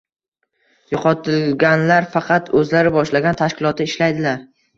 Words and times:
Yo'qotilganlar 0.93 2.07
faqat 2.15 2.49
o'zlari 2.63 2.93
boshlagan 2.97 3.39
tashkilotda 3.45 3.89
ishlaydilar 3.93 4.43